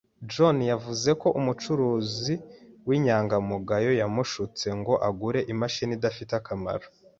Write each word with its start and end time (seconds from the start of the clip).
John 0.31 0.57
yavuze 0.71 1.09
ko 1.21 1.27
umucuruzi 1.39 2.33
w'inyangamugayo 2.87 3.91
yamushutse 4.01 4.65
ngo 4.79 4.93
agure 5.09 5.39
imashini 5.53 5.93
idafite 5.97 6.31
akamaro 6.41 6.87